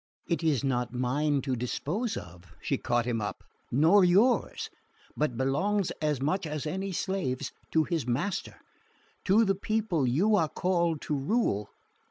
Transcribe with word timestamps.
"It 0.27 0.41
is 0.41 0.63
not 0.63 0.91
mine 0.95 1.43
to 1.43 1.55
dispose 1.55 2.17
of," 2.17 2.45
she 2.59 2.79
caught 2.79 3.05
him 3.05 3.21
up, 3.21 3.43
"nor 3.71 4.03
yours; 4.03 4.71
but 5.15 5.37
belongs, 5.37 5.91
as 6.01 6.19
much 6.19 6.47
as 6.47 6.65
any 6.65 6.91
slave's 6.91 7.51
to 7.69 7.83
his 7.83 8.07
master, 8.07 8.59
to 9.25 9.45
the 9.45 9.53
people 9.53 10.07
you 10.07 10.35
are 10.35 10.49
called 10.49 11.01
to 11.01 11.15
rule. 11.15 11.69